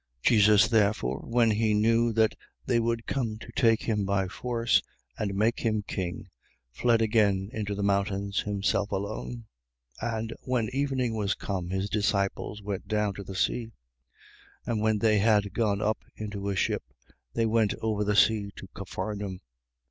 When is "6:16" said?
10.01-10.15